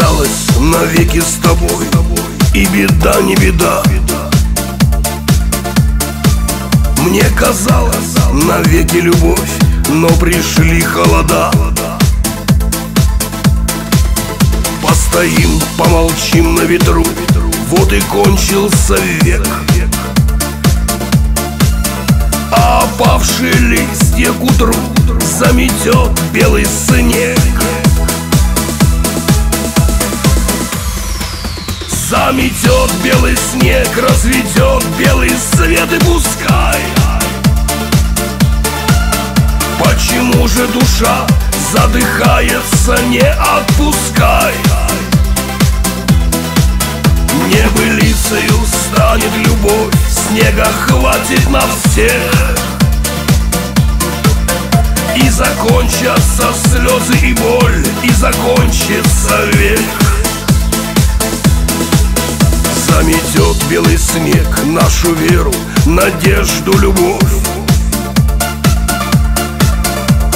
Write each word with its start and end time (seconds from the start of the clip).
казалось 0.00 0.48
навеки 0.58 1.20
с 1.20 1.34
тобой. 1.42 1.86
И 2.54 2.66
беда 2.66 3.20
не 3.22 3.36
беда. 3.36 3.82
Мне 7.02 7.24
казалось 7.36 8.16
навеки 8.32 8.96
любовь 8.96 9.50
Но 9.88 10.08
пришли 10.08 10.80
холода. 10.80 11.50
Постоим, 14.82 15.60
помолчим 15.76 16.54
на 16.54 16.62
ветру. 16.62 17.04
Вот 17.68 17.92
и 17.92 18.00
кончился 18.00 18.96
век. 19.22 19.46
А 22.52 22.82
опавшие 22.82 23.52
листья 23.52 24.32
к 24.32 24.42
утру 24.42 24.74
Заметет 25.38 26.10
белый 26.32 26.66
снег 26.66 27.38
Заметет 32.30 32.92
белый 33.02 33.36
снег, 33.36 33.88
разведет 33.96 34.84
белый 34.96 35.32
свет 35.52 35.92
и 35.92 35.98
пускай. 36.04 36.78
Почему 39.82 40.46
же 40.46 40.64
душа 40.68 41.26
задыхается, 41.72 43.02
не 43.08 43.18
отпускай? 43.18 44.54
Небылицею 47.48 48.60
станет 48.64 49.34
любовь, 49.48 49.92
снега 50.08 50.68
хватит 50.86 51.50
на 51.50 51.62
всех. 51.82 52.56
И 55.16 55.28
закончатся 55.30 56.46
слезы 56.68 57.26
и 57.26 57.32
боль, 57.32 57.84
и 58.04 58.10
закончится 58.12 59.46
век 59.54 59.99
Заметет 63.00 63.56
белый 63.70 63.96
снег 63.96 64.46
нашу 64.66 65.14
веру, 65.14 65.54
надежду, 65.86 66.76
любовь. 66.80 67.32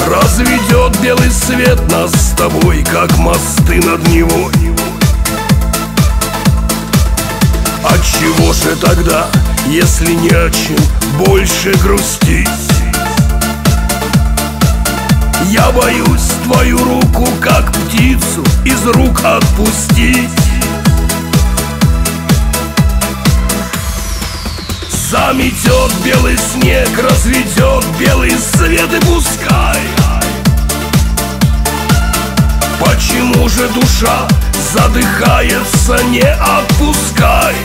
Разведет 0.07 0.99
белый 0.99 1.29
свет 1.29 1.79
нас 1.91 2.11
с 2.11 2.35
тобой, 2.35 2.83
как 2.83 3.15
мосты 3.19 3.75
над 3.85 4.07
Невой. 4.07 4.51
Отчего 7.83 8.51
же 8.51 8.75
тогда, 8.77 9.27
если 9.67 10.13
не 10.13 10.29
о 10.29 10.49
чем 10.49 11.23
больше 11.23 11.71
грустить? 11.83 12.49
Я 15.51 15.69
боюсь 15.69 16.31
твою 16.45 16.83
руку, 16.83 17.27
как 17.39 17.71
птицу, 17.71 18.43
из 18.65 18.83
рук 18.87 19.23
отпустить 19.23 20.44
Заметет 25.15 25.93
белый 26.03 26.37
снег, 26.37 26.89
разведет 26.99 27.85
белый 27.97 28.31
свет 28.31 28.93
и 28.93 28.99
пускай. 29.05 29.79
Почему 32.81 33.47
же 33.47 33.69
душа 33.69 34.27
задыхается, 34.73 36.03
не 36.09 36.19
отпускай? 36.19 37.55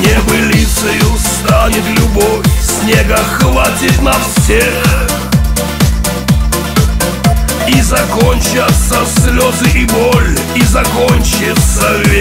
Небылицею 0.00 1.16
станет 1.16 1.84
любовь, 2.00 2.44
снега 2.60 3.18
хватит 3.38 4.02
на 4.02 4.14
всех. 4.14 4.82
И 7.68 7.80
закончатся 7.82 8.96
слезы 9.20 9.78
и 9.78 9.84
боль, 9.86 10.36
и 10.56 10.62
закончится 10.64 11.98
век 12.06 12.15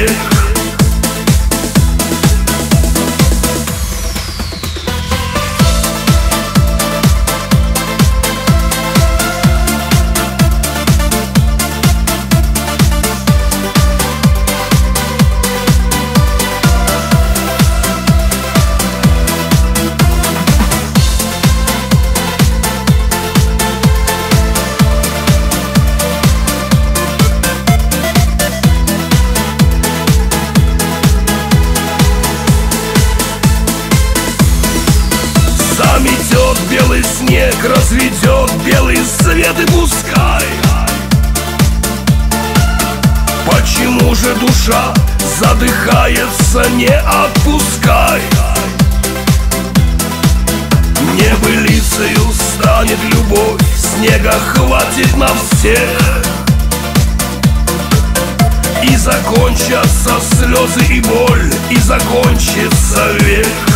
Заметет 36.56 36.70
белый 36.70 37.04
снег, 37.04 37.56
разведет 37.64 38.52
белый 38.66 38.98
свет 38.98 39.56
и 39.60 39.66
пускай. 39.72 40.44
Почему 43.46 44.14
же 44.16 44.34
душа 44.36 44.94
задыхается, 45.40 46.70
не 46.72 46.88
отпускай? 46.88 48.22
Небылицею 51.14 52.32
станет 52.34 53.00
любовь, 53.04 53.62
снега 53.78 54.34
хватит 54.54 55.16
на 55.18 55.28
всех. 55.28 56.24
И 58.84 58.96
закончатся 58.98 60.14
слезы 60.36 60.86
и 60.90 61.02
боль, 61.02 61.54
и 61.70 61.78
закончится 61.78 63.12
век 63.22 63.75